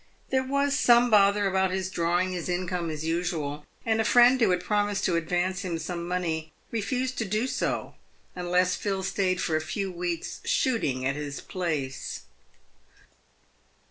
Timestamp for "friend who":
4.03-4.49